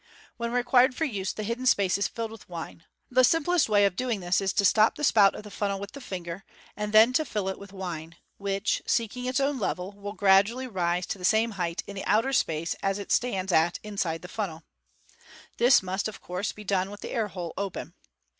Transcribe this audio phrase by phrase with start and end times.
[0.37, 2.85] When required for use, the hidden space is filled with wine.
[3.11, 5.91] The simplest way of doing this is to stop the spout of the funnel with
[5.91, 6.43] the finger,
[6.75, 11.05] and then to fill it with wine, which, seeking its own level, will gradually rise
[11.05, 14.63] to the same height in the outer space as it stands at inside the funnel.
[15.57, 17.93] This must, of course, be done with the air hole open.